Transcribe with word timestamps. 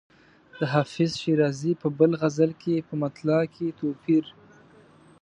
د 0.59 0.61
حافظ 0.73 1.11
شیرازي 1.21 1.71
په 1.81 1.87
بل 1.99 2.11
غزل 2.21 2.51
کې 2.61 2.85
په 2.87 2.93
مطلع 3.03 3.41
کې 3.53 3.75
توپیر. 3.79 4.25